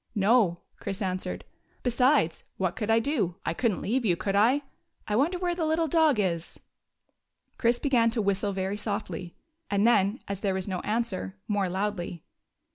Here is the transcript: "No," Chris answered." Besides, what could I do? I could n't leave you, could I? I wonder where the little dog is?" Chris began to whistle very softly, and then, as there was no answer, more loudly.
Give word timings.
"No," 0.29 0.61
Chris 0.79 0.99
answered." 0.99 1.45
Besides, 1.83 2.43
what 2.57 2.75
could 2.75 2.89
I 2.89 2.97
do? 2.97 3.35
I 3.45 3.53
could 3.53 3.71
n't 3.73 3.83
leave 3.83 4.03
you, 4.03 4.17
could 4.17 4.35
I? 4.35 4.63
I 5.07 5.15
wonder 5.15 5.37
where 5.37 5.53
the 5.53 5.63
little 5.63 5.87
dog 5.87 6.17
is?" 6.19 6.59
Chris 7.59 7.77
began 7.77 8.09
to 8.09 8.19
whistle 8.23 8.51
very 8.51 8.77
softly, 8.77 9.35
and 9.69 9.85
then, 9.85 10.19
as 10.27 10.39
there 10.39 10.55
was 10.55 10.67
no 10.67 10.79
answer, 10.79 11.35
more 11.47 11.69
loudly. 11.69 12.23